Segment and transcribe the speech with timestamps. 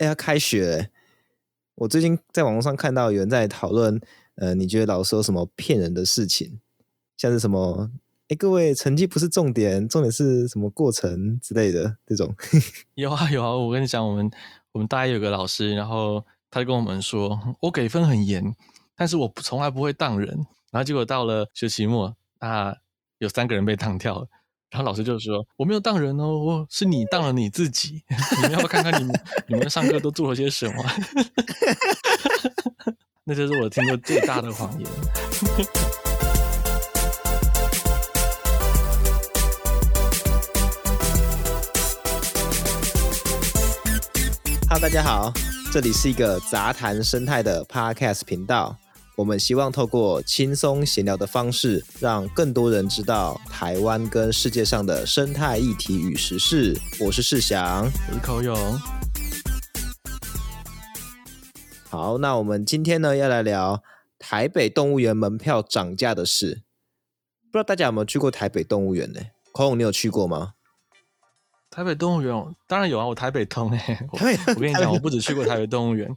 [0.00, 0.88] 哎，要开学，
[1.74, 4.00] 我最近在网络上看到有人在讨论，
[4.36, 6.58] 呃，你觉得老师有什么骗人的事情？
[7.18, 7.90] 像是什么？
[8.28, 12.34] 哎，各位，成绩不是重点，重点是什么过程之类的这种？
[12.96, 14.30] 有啊有啊，我跟你讲，我们
[14.72, 18.56] 我们大一有个老师，然后他就跟我们说，我给分很严，
[18.96, 20.28] 但是我从来不会当人。
[20.70, 22.74] 然后结果到了学期末，啊，
[23.18, 24.28] 有三个人被当掉了。
[24.70, 28.04] 然后老师就说：“我没有当人哦，是你当了你自己。
[28.36, 30.74] 你们要不要看看你们你们上课都做了些什么？”
[33.26, 34.88] 那就是我听过最大的谎言。
[44.68, 45.32] 哈喽，大家好，
[45.72, 48.76] 这里是一个杂谈生态的 Podcast 频道。
[49.20, 56.74] 我们希望透过轻松闲聊的方式，让更多人知道台湾跟世界上的生态议题与时事。
[56.98, 58.56] 我是世祥，我是口勇。
[61.90, 63.82] 好，那我们今天呢要来聊
[64.18, 66.62] 台北动物园门票涨价的事。
[67.52, 69.20] 不知道大家有没有去过台北动物园呢？
[69.52, 70.54] 口勇，你有去过吗？
[71.68, 74.08] 台北动物园当然有啊，我台北通哎。
[74.12, 76.10] 我我跟你讲，我不止去过台北动物园。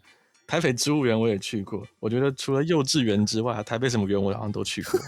[0.53, 4.99] 台北植物园我也去过，我觉得除了幼稚园之外，台北什么园我好像都去过。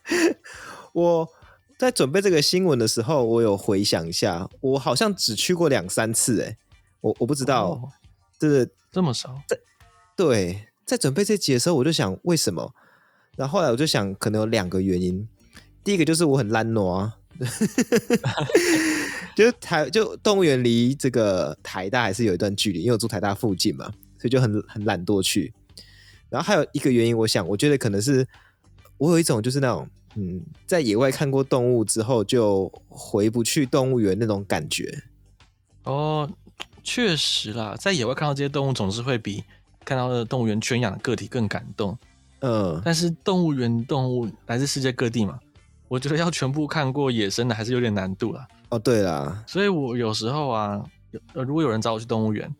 [0.92, 1.26] 我
[1.78, 6.58] 在准备这个新闻的时候，我有回想一下，我好像只去过两三次，哎，
[7.00, 7.90] 我我不知道，
[8.38, 9.34] 这个、哦、这么少。
[9.48, 9.58] 在
[10.14, 12.74] 对，在准备这集的时候，我就想为什么？
[13.34, 15.26] 然后后来我就想，可能有两个原因。
[15.82, 17.16] 第一个就是我很懒惰啊。
[19.36, 23.84] 就台就动物园离这个台大还是有一段距离，因为我住台大附近嘛，
[24.18, 25.52] 所以就很很懒惰去。
[26.30, 28.26] 然后还有一个原因，我想我觉得可能是
[28.96, 35.02] 我有一种就是那种嗯，在野外看过动物之后就回不去动物园那种感觉。
[35.84, 36.28] 哦，
[36.82, 39.44] 确实啦，在野外看到这些动物，总是会比
[39.84, 41.96] 看到的动物园圈养的个体更感动。
[42.40, 45.38] 嗯，但是动物园动物来自世界各地嘛。
[45.88, 48.48] 我觉得要全部看过野生的还是有点难度啦。
[48.68, 50.84] 哦，对啦，所以我有时候啊，
[51.34, 52.52] 呃，如果有人找我去动物园，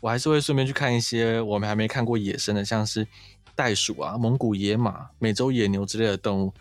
[0.00, 3.06] 我还是会顺便去看一些我们还没看过野生的，像是
[3.54, 6.52] 袋鼠啊、蒙古野马、美洲野牛之类的动物。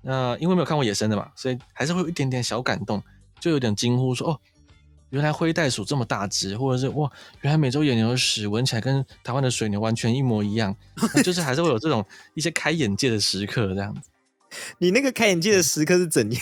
[0.00, 3.02] 那因为没有看过野生的嘛，所以还是会有一点点小感动，
[3.40, 4.40] 就有点惊呼说：“哦，
[5.10, 7.10] 原来灰袋鼠这么大只，或者是哇，
[7.40, 10.74] 原来美洲野牛的屎闻起来跟台湾的水牛完全一模一样。”
[11.24, 14.08] 就是还是会有这种一些开眼界的时刻这样子。
[14.78, 16.40] 你那个开眼界的时刻是怎样？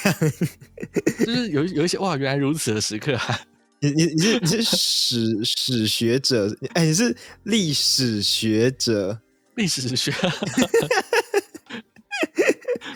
[1.24, 3.40] 就是有有一些哇，原来如此的时刻啊！
[3.80, 9.20] 你你你是你是史史学者，哎，你是历史学者，
[9.54, 10.12] 历史学，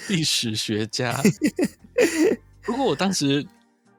[0.08, 1.20] 历史学家。
[2.64, 3.46] 不过我当时，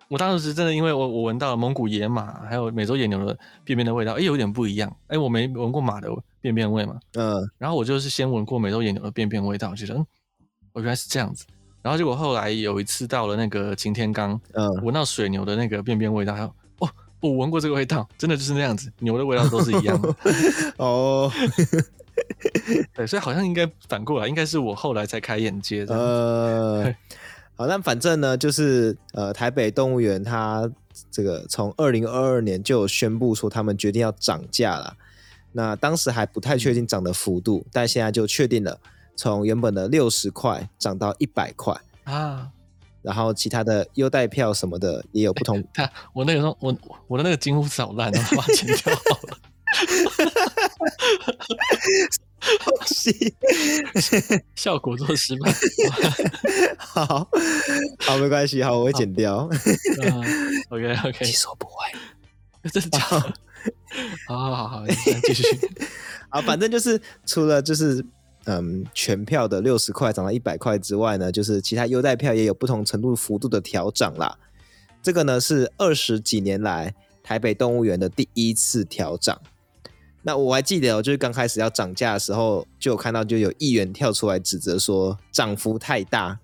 [0.10, 4.96] 我当时是真的，因为我我闻到了蒙古野马还有美洲野牛的便便的味道，哎，有点不一样。
[5.08, 6.10] 哎，我没闻过马的
[6.42, 10.06] 便便味嘛，嗯，然后我就是先闻过美洲野牛的便便味道，我觉得嗯。
[10.74, 11.46] 我原来是这样子，
[11.82, 16.48] 然后结果后来有一次到了那个擎天岗，嗯，闻到水牛的那个便便味道，还有
[16.80, 16.90] 哦，
[17.20, 20.16] 我闻过这个味道，真的就是那样子，牛的味道都是一样的。
[20.78, 21.32] 哦，
[22.96, 25.96] 对，所以好像应该反过来，应该是我后来才开眼界的。
[25.96, 26.96] 呃，
[27.56, 30.70] 好，那反正呢，就是呃，台北动物园它
[31.10, 34.96] 这个从二零二二年就有宣布说他们决定要涨价了，
[35.52, 38.80] 那当时还不太确定涨的幅度，嗯、但现在就确定了。
[39.16, 42.50] 从原本的六十块涨到一百块啊，
[43.02, 45.64] 然后其他的优待票什么的也有不同。
[45.74, 46.76] 看、欸、我那个时候我
[47.08, 49.38] 我的那个金乌扫烂，然后把钱交好了。
[54.56, 55.54] 效果做失败。
[56.78, 57.30] 好
[58.00, 59.48] 好没关系，好我会剪掉。
[60.02, 60.24] 嗯、
[60.70, 61.74] OK OK，其实我不会，
[62.72, 63.34] 真的假的？
[64.28, 64.86] 好好好好，
[65.24, 65.44] 继续。
[66.30, 68.06] 啊，反正就是除了就是。
[68.46, 74.36] 嗯，全票的六十块涨到一百块之外呢，就是其他优待票也有不同程度幅度的调涨啦。
[75.04, 79.40] 这个呢是二十几年来台北动物园的第一次调涨。
[80.24, 86.40] 那我还记得哦，就是刚开始要涨价的时候，就有看到就有议员跳出来指责说涨幅太大。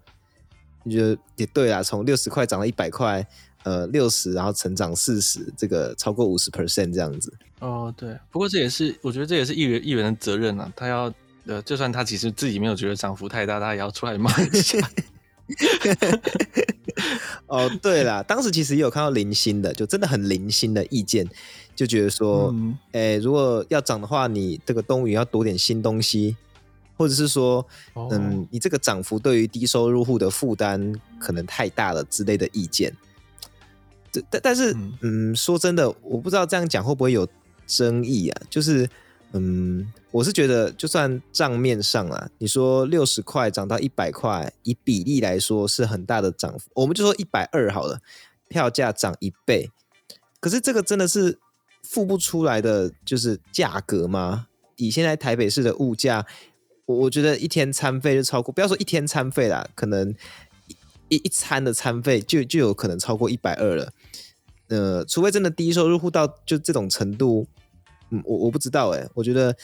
[0.84, 3.28] 你觉得也对啦，从六十块涨到一百块，
[3.64, 7.34] 呃，六十然后成长四十，这个超过五十 percent 这样子。
[7.60, 11.12] 哦，对，不过这也是我觉得这也是议员议员的责任啊，他要。
[11.48, 14.78] 呃，就算他其实自己没有觉得涨幅太大，他也要出来骂一下。
[17.48, 21.26] 哦，对啦，当时其实也有看到零星的，就真的很零星的意见，
[21.74, 26.36] 就觉得说，嗯、诶，如果要涨的话，你这个动物园要多点新东西，
[26.98, 32.94] 或者是说，哦、嗯，你这个涨幅对于低收入户的负担可能太大了之类的意见。
[34.12, 37.26] 这但但是嗯，嗯，说真的，我不知道这样讲会不会有
[37.66, 38.42] 争议啊？
[38.50, 38.90] 就是
[39.32, 48.00] 嗯，我是觉得就算账面上啊，你说六十块涨到一百块，以比例来说是很大的涨幅，我们就说一百二好了，
[48.50, 49.70] 票价涨一倍，
[50.40, 51.38] 可是这个真的是
[51.84, 54.48] 付不出来的，就是价格吗？
[54.78, 56.26] 以现在台北市的物价，
[56.88, 60.16] 我我觉得一天餐费就超过，不要说一天餐费啦，可能
[61.10, 63.94] 一一餐的餐费就就有可能超过一百二了。
[64.70, 67.46] 呃，除非真的低收入户到就这种程度，
[68.10, 69.56] 嗯，我我不知道哎、我觉得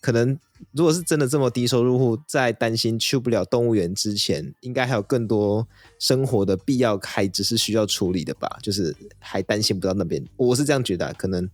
[0.00, 0.38] 可能
[0.72, 5.66] 如果是真的这么低收入户，在担心去不了动物园之前，应该还有更多
[5.98, 8.48] 生活的必要开支是需要处理的吧？
[8.62, 11.48] 就是还担心不到那边，我是这样觉得，可能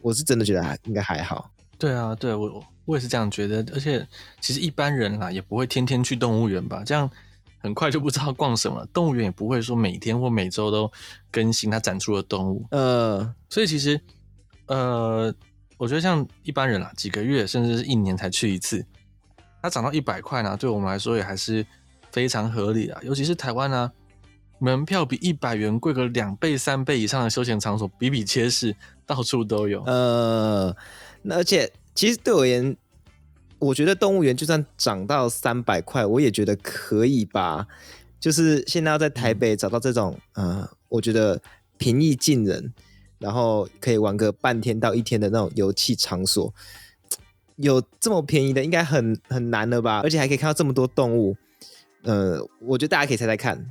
[0.00, 1.50] 我是真的觉得还应该还好。
[1.78, 4.06] 对啊，对我我也是这样觉得，而且
[4.40, 7.10] 其实一般人啦也不会天天去动物园吧，这样
[7.58, 8.86] 很快就不知道逛什么。
[8.92, 10.90] 动物园也不会说每天或每周都
[11.30, 14.00] 更新它展出的动物，呃，所以其实
[14.66, 15.34] 呃，
[15.80, 18.84] 我觉得像一般人啦，几个月甚至是一年才去一次，
[19.62, 21.64] 它涨到一百块呢，对我们来说也还是
[22.12, 23.00] 非常合理的。
[23.02, 23.90] 尤其是台湾呢，
[24.58, 30.76] 门票比一百元贵个两倍三倍以上的休闲场所比比皆是，到处都有，呃。
[31.22, 32.76] 那而且，其实对我而言，
[33.58, 37.66] 我觉得动物园就算涨到三百块，我也觉得可以吧。
[38.18, 41.40] 就是现在要在台北找到这种，嗯、呃，我觉得
[41.78, 42.70] 平易近人，
[43.20, 46.52] 然后可以玩个半天到一天的那种游戏场所，
[47.56, 50.00] 有这么便宜的，应该很很难了吧？
[50.02, 51.36] 而且还可以看到这么多动物，
[52.02, 53.64] 呃，我觉得大家可以猜猜看，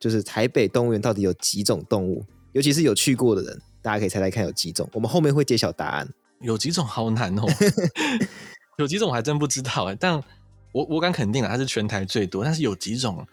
[0.00, 2.24] 就是台北动物园到底有几种动物？
[2.52, 4.88] 尤其是有去过的人，大家可以猜猜看有几种？
[4.92, 6.08] 我们后面会揭晓答案。
[6.40, 7.46] 有几种好难哦，
[8.78, 10.14] 有几种我还真不知道哎，但
[10.72, 12.44] 我我敢肯定啊，它是全台最多。
[12.44, 13.26] 但是有几种，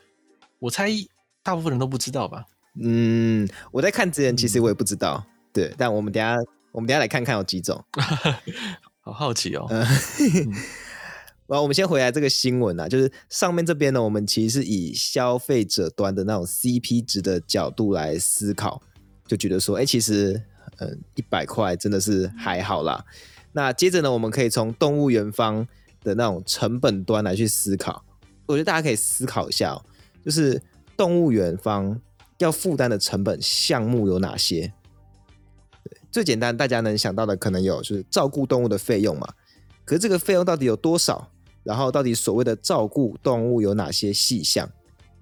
[0.60, 0.89] 我猜
[1.44, 2.45] 大部分人都不知道吧？
[2.81, 5.74] 嗯，我在看之前其实我也不知道，嗯、对。
[5.78, 6.36] 但我们等下
[6.72, 7.84] 我们等下来看看有几种，
[9.01, 9.66] 好好奇哦。
[9.69, 9.80] 嗯，
[11.48, 18.81] 然后我们先回来这个新闻啊，就是上面这边呢，我们其实是以消费者端的那种 CP 值的角度来思考，
[19.25, 20.42] 就觉得说，哎，其实。
[20.81, 23.04] 嗯，一百块真的是还好啦。
[23.51, 25.68] 那接着呢，我们可以从动物园方
[26.01, 28.01] 的那种成本端来去思考。
[28.46, 29.86] 我觉得大家可以思考一下喔，
[30.24, 30.62] 就是
[30.96, 32.00] 动物园方
[32.38, 34.72] 要负担的成本项目有哪些？
[36.12, 39.28] 最简单，大家能想到的可能有，就是照顾动物的费用嘛。
[39.86, 41.32] 可是这个费用到底有多少？
[41.64, 44.70] 然后到底所谓的照顾动物有哪些细项？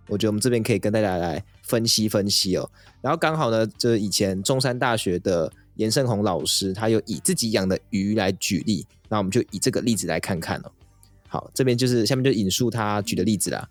[0.07, 2.69] 我觉得我们这边可以跟大家来分析分析哦。
[3.01, 10.72] 然后刚好呢，就是以前中山大学的严胜宏老师，他有以自己养的鱼来举例，那我们就以这个例子来看看哦。
[11.28, 13.68] 好，这边就是下面就引述他举的例子啦。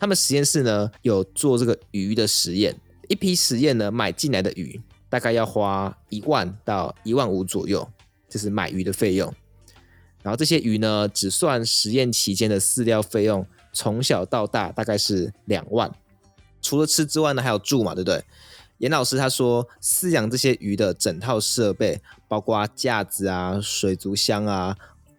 [0.00, 2.74] 他们实验室呢有做这个鱼的实验，
[3.08, 7.88] 一批实验呢买进来的鱼大概要花一万到一万五左右，
[8.28, 9.32] 这是买鱼的费用。
[10.22, 13.46] 然后这些鱼呢只算实验期间的饲料费用。
[13.70, 15.94] 从小到大大概是两万，
[16.60, 18.24] 除了吃之外呢，还有住嘛，对不对？
[18.78, 24.76] 严老师他说，饲养这些鱼的整套设备，包括架子啊、水族箱啊、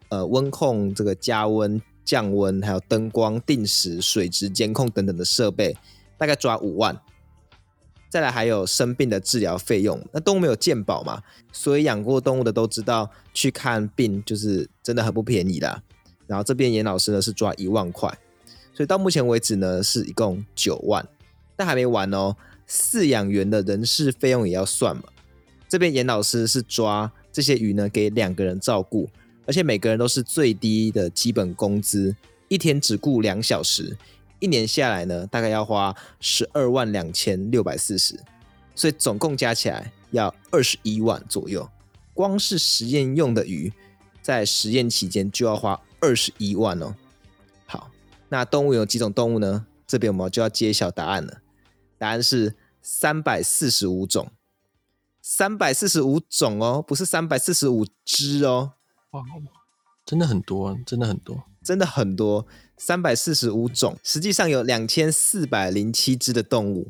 [0.09, 5.77] 呃温控这个加温、降温，还有灯光、定时水质监控等等的设备，
[6.17, 6.99] 大概抓五万。
[8.09, 11.21] 再来还有生病的治疗费用，那动物没有健保嘛，
[11.51, 15.83] 所以养过动物的都知道，去看病就是真的很不便宜的。
[16.25, 18.09] 然后这边严老师呢是抓一万块。
[18.73, 21.07] 所以到目前为止呢，是一共九万，
[21.55, 22.35] 但还没完哦。
[22.67, 25.03] 饲养员的人事费用也要算嘛。
[25.67, 29.09] 这边严老师是抓这些鱼呢，给两个人照顾，
[29.45, 32.15] 而且每个人都是最低的基本工资，
[32.47, 33.97] 一天只顾两小时，
[34.39, 38.19] 一年下来呢，大概要花十二万两千六百四十，
[38.75, 41.69] 所以总共加起来要二十一万左右。
[42.13, 43.71] 光是实验用的鱼，
[44.21, 46.95] 在实验期间就要花二十一万哦。
[47.65, 47.91] 好
[48.29, 49.65] 那动物有几种动物呢？
[49.87, 51.41] 这边我们就要揭晓答案了。
[51.97, 54.31] 答案是三百四十五种，
[55.21, 58.73] 三百四十五种哦，不是三百四十五只哦。
[60.09, 62.47] 真的很多，真的很多，真的很多，
[62.79, 63.95] 三百四十五种。
[64.01, 66.89] 实际上有两千四百零七只的动物，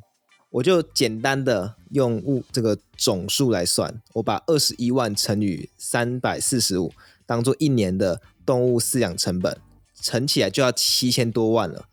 [0.51, 6.93] 我就简单的用物这个总数来算，我把二十一万乘以三百四十五，
[7.25, 9.57] 当做一年的动物饲养成本。
[10.01, 11.89] 乘起来就要七千多万了，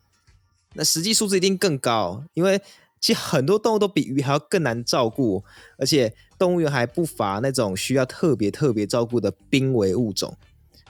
[0.75, 2.61] 那实际数字一定更高，因为
[3.01, 5.43] 其实很多动物都比鱼还要更难照顾，
[5.77, 10.37] 而且动物园还不乏那种需要特别特别照顾的濒危物种，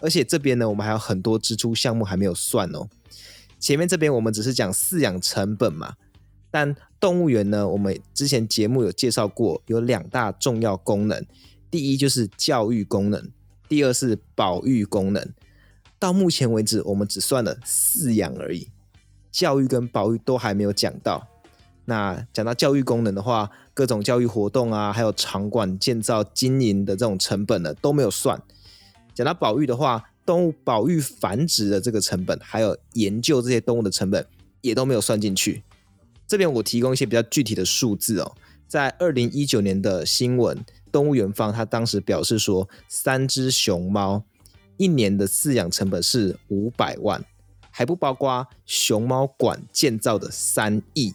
[0.01, 2.89] 而且这边呢，我们还有很多支出项目还没有算哦。
[3.59, 5.95] 前面这边我们只是讲饲养成本嘛，
[6.51, 11.25] 但动物园呢，我们之前节目有介绍过，有两大重要功能，
[11.71, 13.31] 第一就是教育功能，
[13.69, 15.33] 第二是保育功能。
[15.99, 18.69] 到目前为止，我们只算了饲养而已，
[19.33, 21.27] 教育跟保育都还没有讲到。
[21.87, 28.43] 那讲到教育功能的话，各种教育活动啊，还有场馆建造、经营的这种成本呢，都没有算。
[29.17, 34.27] 讲到保育的话，动物保育繁殖的这个成本，还有研究这些动物的成本，
[34.61, 35.63] 也都没有算进去。
[36.27, 38.37] 这边我提供一些比较具体的数字哦，
[38.69, 44.23] 在二零一九年的新闻，动物园方他当时表示说，三只熊猫
[44.77, 47.25] 一年的饲养成本是五百万，
[47.71, 51.15] 还不包括熊猫馆建造的三亿。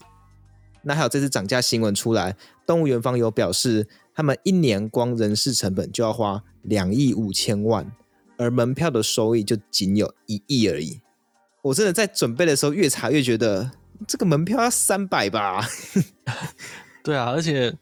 [0.82, 3.88] 那还有这次涨价新闻出来，动物园方有表示，
[4.22, 7.92] 他们一年光人事成本就要花两亿五千万，
[8.38, 11.02] 而门票的收益就仅有一亿而已。
[11.64, 13.72] 我真的在准备的时候越查越觉得，
[14.08, 15.68] 这个门票要三百吧？
[17.04, 17.76] 对啊，而且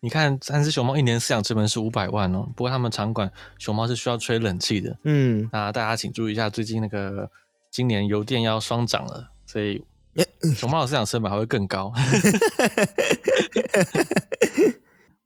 [0.00, 2.48] 你看，三只熊猫一年饲养成本是五百万哦。
[2.56, 4.98] 不过他们场馆熊猫是需要吹冷气的。
[5.04, 7.30] 嗯，那大家请注意一下，最近那个
[7.70, 9.84] 今年油电要双涨了，所以。
[10.54, 11.92] 熊猫的饲养成本还会更高，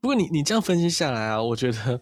[0.01, 2.01] 不过你你这样分析下来啊，我觉得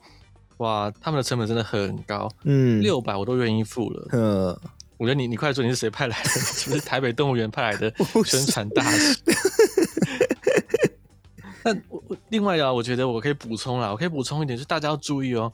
[0.59, 4.09] 哇，他们的成本真的很高，嗯，六百我都愿意付了。
[4.13, 4.59] 嗯，
[4.99, 6.29] 我觉得你你快说你是谁派来的？
[6.31, 7.93] 是不是台北动物园派来的
[8.25, 9.19] 宣传大使？
[11.65, 15.51] 那我我另外啊，我觉得我可以补充啦，我可以补充一点，就是大家要注意哦，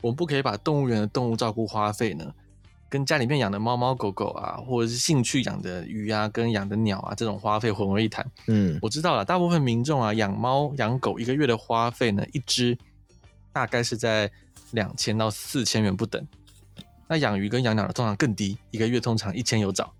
[0.00, 2.24] 我们不可以把动物园的动物照顾花费呢。
[2.96, 8.26] 跟家里面养的猫猫狗狗啊，或者是兴趣养的鱼啊，跟养的鸟啊，这种花费混为一谈。
[8.46, 12.74] 嗯，我知道了，大部分民众啊，养猫养狗一个月的花费呢，一只
[13.52, 14.30] 大概是在
[14.70, 16.26] 两千到四千元不等。
[17.06, 19.92] 那养鱼跟养鸟的通常更低，一个月通常一千有找。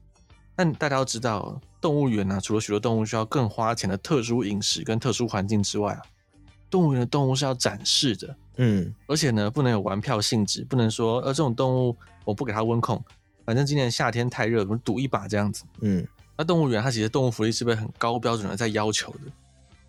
[0.55, 6.01] 但大家都知道，动物园呢、啊，除了许多动物需要更花钱的特殊饮食跟特殊环境之外啊，
[6.71, 8.37] 动物园的动物是要展示的。
[8.57, 11.97] 嗯，而且呢，不能有玩票性质，不能说呃这种动物。
[12.25, 13.01] 我不给它温控，
[13.45, 15.63] 反正今年夏天太热，我们赌一把这样子。
[15.81, 16.05] 嗯，
[16.37, 19.21] 那动物园它其实动物福利是被很高标准的在要求的。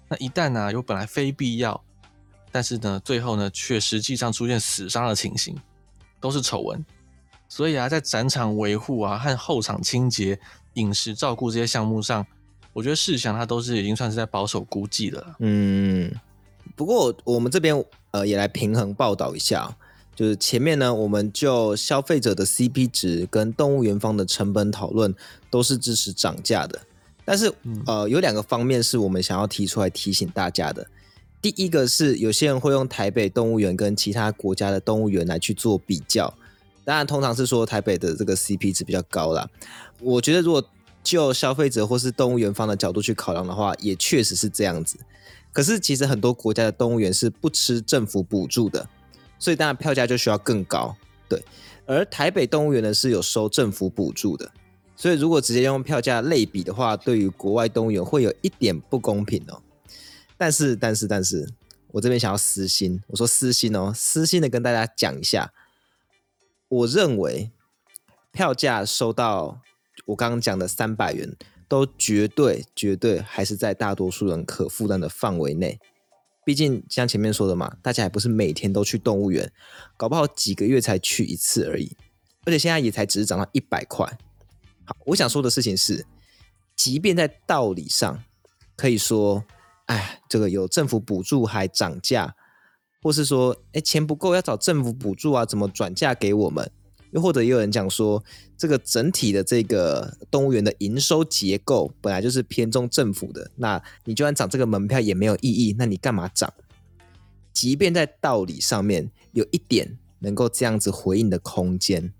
[0.07, 1.83] 那一旦呢、啊，有本来非必要，
[2.51, 5.55] 但是呢，最后呢却实际上出现死伤的情形，
[6.19, 6.85] 都是丑闻。
[7.49, 10.39] 所以啊，在展场维护啊和后场清洁、
[10.73, 12.23] 饮食照顾这些项目上，
[12.71, 15.35] 我觉得事项它都是已经算是在保守估计的了。
[15.39, 16.13] 嗯，
[16.75, 19.75] 不过我们这边呃也来平衡报道一下。
[20.15, 25.13] 就是前面呢，我们就消费者的 CP 值跟动物园方的成本讨论，
[25.51, 26.81] 都是支持涨价的。
[27.23, 27.53] 但是，
[27.85, 30.87] 呃，有两个方面是我们想要提出来提醒大家的。
[31.39, 36.33] 第一个是有些人会用台北动物园跟其他国家的动物园来去做比较，
[36.83, 39.47] 当然通常是说台北的这个 CP 值比较高啦。
[39.99, 40.67] 我觉得如果
[41.07, 44.97] 就消费者或是动物园方的角度去考量的话，也确实是这样子。
[45.53, 48.87] 可是其实很多国家的动物园是不吃政府补助的。
[49.39, 50.95] 所以当然票价就需要更高，
[51.29, 51.41] 对。
[51.85, 54.51] 而台北动物园呢是有收政府补助的，
[54.95, 59.61] 所以如果直接用票价类比的话，对于国外动物园会有一点不公平哦。
[60.37, 61.47] 但是，但是，但是
[61.91, 65.53] 我这边想要私心，我说私心哦，私心的跟大家讲一下，
[66.67, 67.51] 我认为
[68.31, 69.61] 票价收到
[70.07, 71.35] 我刚刚讲的三百元，
[71.67, 75.79] 都绝对绝对还是在大多数人可负担的范围内。
[76.45, 79.51] 毕竟像前面说的嘛，大家还不是每天都去动物园，
[79.97, 81.95] 搞不好几个月才去一次而已。
[82.45, 84.05] 而且现在也才只是涨到一百块。
[84.85, 86.05] 好，我想说的事情是，
[86.75, 88.23] 即便在道理上
[88.77, 89.43] 可以说，
[89.87, 92.33] 哎，这个有政府补助还涨价，
[93.03, 96.71] 或是说，哎，钱不够要找政府补助啊，怎么转嫁给我们？
[97.11, 98.23] 又或者也有人讲说，
[98.57, 106.53] 这个整体的这个动物园的营收结构本来就是偏重政府的，那你就算涨这个门票也没有意义，那你干嘛涨？
[107.53, 112.13] 即便在道理上面有一点能够这样子回应的空间，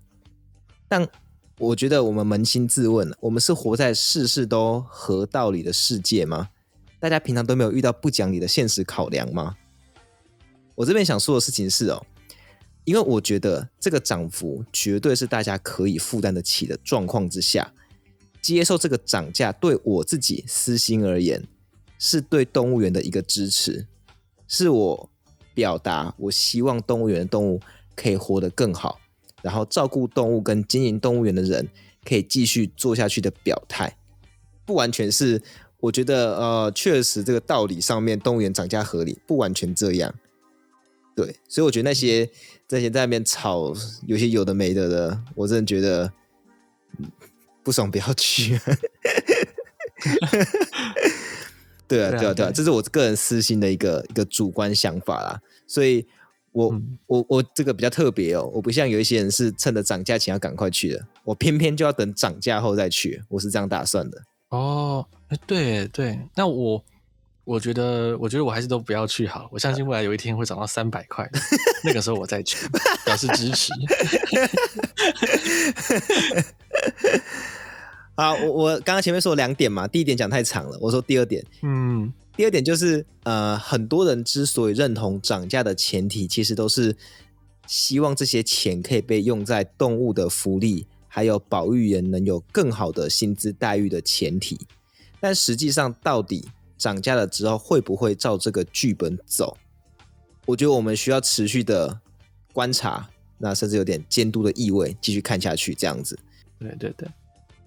[0.88, 1.06] 但
[1.58, 6.48] 我觉得我们扪心自问，我们是活在事事都合道理的世界吗？
[6.98, 9.56] 大家平常都没有遇到不讲理的现实考量吗？
[10.74, 12.04] 我这边想说的事情是哦。
[12.88, 17.74] 因为我觉得这个涨幅绝对是大家可以负担得起的状况之下，
[18.40, 21.46] 接受这个涨价，对我自己私心而言，
[21.98, 23.86] 是对动物园的一个支持，
[24.46, 25.10] 是我
[25.52, 27.60] 表达我希望动物园的动物
[27.94, 28.98] 可以活得更好，
[29.42, 31.68] 然后照顾动物跟经营动物园的人
[32.06, 33.98] 可以继续做下去的表态，
[34.64, 35.42] 不完全是
[35.80, 40.14] 我觉得呃，确实这个道理上面动物园涨价合理，不完全这样。
[41.18, 42.30] 对，所以我觉得那些
[42.68, 43.74] 那些在那边吵，
[44.06, 46.12] 有些有的没的的，我真的觉得
[47.64, 48.56] 不爽，不要去。
[51.88, 55.42] 对啊，对啊，对啊，这是我个人私心的一个一个主观想法啦。
[55.66, 56.06] 所以
[56.52, 64.22] 我，我、嗯、我我这个比较特别哦，我不像有一些人是趁着涨价前要赶快去的，我偏偏就要等涨价后再去，我是这样打算的。
[64.50, 65.04] 哦，
[65.48, 66.84] 对对，那我。
[67.48, 69.48] 我觉得，我觉得我还是都不要去好。
[69.50, 71.26] 我相信未来有一天会涨到三百块，
[71.82, 72.68] 那个时候我再去
[73.06, 73.72] 表示支持。
[78.14, 86.94] 好，我我刚刚前面说两点嘛，第一点讲太长了，我说第二点，嗯，第二点就是呃，很多人之所以认同涨价的前提，其实都是
[87.66, 94.60] 希望这些钱可以被用在动物的福利，还有保育员能有更好的薪资待遇的前提，
[95.18, 96.46] 但实际上到底。
[96.78, 99.58] 涨价了之后会不会照这个剧本走？
[100.46, 102.00] 我觉得我们需要持续的
[102.52, 106.18] 观察，那甚至有点监督的意味，继续看下去这样子。
[106.58, 107.08] 对对对，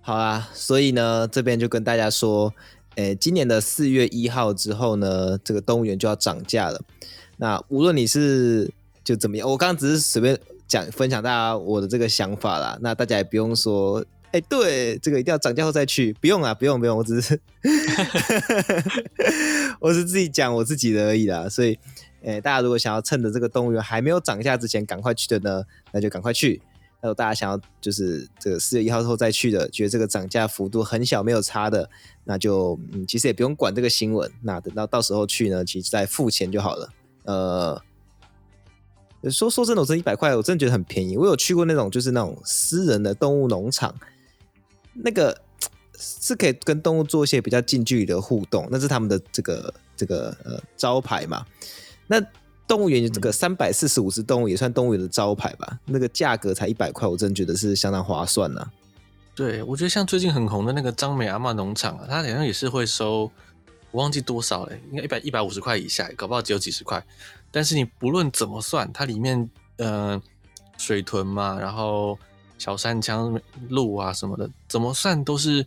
[0.01, 0.49] 好啊。
[0.53, 2.53] 所以呢，这边就跟大家说，
[2.95, 6.81] 诶，今年的四月一号之后呢，这个动物园就要涨价了。
[7.37, 8.71] 那无论你是
[9.03, 12.79] 就怎么样，我刚刚只是随便讲分享大家我的这个想法啦。
[12.81, 14.03] 那大家也不用说。
[14.31, 17.37] 哎，对，这个一定要涨价后再去，不用啊，不用不用，我只是，
[19.79, 21.49] 我是自己讲我自己的而已啦。
[21.49, 21.77] 所以，
[22.23, 26.61] 哎，大家如果想要趁着这个动物园还没有涨价之前赶快去的呢，那就赶快去。
[27.01, 31.89] 还有大家想要就是这个四月一号之后再去的，觉得这个涨价幅度很小没有差的，
[32.23, 34.31] 那就嗯，其实也不用管这个新闻。
[34.41, 36.89] 那等到到时候去呢，其实再付钱就好了。
[37.25, 37.81] 呃。
[39.29, 41.15] 说说真的，我这一百块，我真的觉得很便宜。
[41.15, 43.93] 我有去过那种，就是那种私人的动物农场，
[44.93, 45.39] 那个
[45.97, 51.45] 是可以跟动物做一些比较近距离的互动，那是他们的这个这个呃招牌嘛。
[52.07, 52.19] 那
[52.67, 55.79] 动物园这个三百四十五只动物也算动物园的招牌吧？
[55.85, 58.71] 那个价格才一百块，我真的觉得是相当划算呢、啊。
[59.35, 63.31] 对，我觉得像最近很红的那个张美阿嬷农场啊，它好像也是会收，
[63.91, 67.03] 我忘记多少了，应该一百一百五十块以下，搞不好只有几十块。
[67.51, 70.21] 但是你不论怎么算，它里面呃
[70.77, 72.17] 水豚嘛，然后
[72.61, 75.65] 小山羌、鹿啊什么的，怎么算都是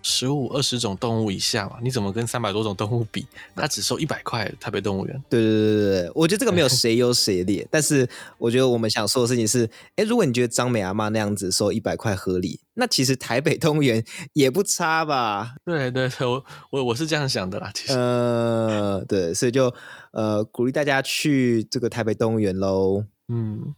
[0.00, 1.76] 十五二十种动物以下嘛。
[1.82, 3.26] 你怎么跟三百多种动物比？
[3.54, 5.22] 它只收一百块，台北动物园。
[5.28, 7.68] 对对对对对，我觉得这个没有 谁优谁劣。
[7.70, 15.56] 但是我觉得我们想说的事情是，哎，如果你觉得张美阿妈那样子收一百块合理，那其实台北动物园也不差吧？
[15.66, 17.70] 对对对，我我我是这样想的啦。
[17.74, 19.74] 其实，呃，对，所以就。
[20.10, 23.04] 呃，鼓励大家去这个台北动物园喽。
[23.28, 23.74] 嗯，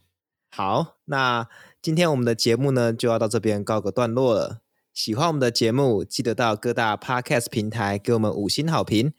[0.53, 1.47] 好，那
[1.81, 4.59] 今天我们的节目呢就要到这边告个段落了。
[4.93, 9.13] 喜欢我们的节目，记得到各大 Podcast 平台给我们五星好评。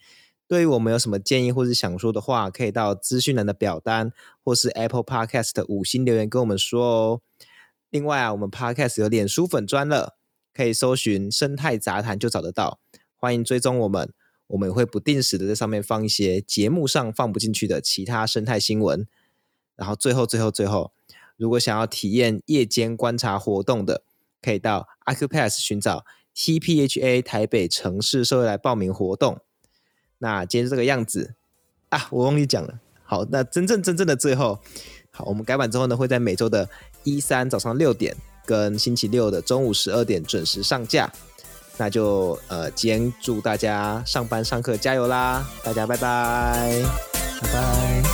[0.47, 4.13] 对于我们有什么建议或是想说的话，可以到资讯栏的表单
[4.45, 7.21] 或是 Apple Podcast 的五星留言跟我们说哦。
[7.89, 10.19] 另外啊，我们 Podcast 有脸书粉专了，
[10.53, 12.79] 可以搜寻“生态杂谈”就找得到，
[13.17, 14.13] 欢迎追踪我们。
[14.49, 19.09] 我们也会不定时的在上面放一些节目上放不进去的其他生态新闻。
[19.75, 20.93] 然后最后最后最后，
[21.43, 24.05] 如果想要体验夜间观察活动的，
[24.41, 26.05] 可以到 Accupass 寻找
[26.37, 29.41] TPHA 台北城市社会来报名活动。
[30.19, 31.35] 那今天这个样子
[31.89, 32.79] 啊，我忘记讲了。
[33.03, 34.61] 好，那真正真正的最后，
[35.11, 36.69] 好，我们改版之后呢，会在每周的
[37.03, 41.13] 一三早上六点跟星期六的中午十二点准时上架。
[41.77, 45.45] 那就呃，今天祝大家上班上课加油啦！
[45.65, 46.81] 大家拜拜，
[47.41, 48.12] 拜拜。